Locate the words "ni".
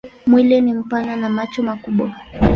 0.61-0.73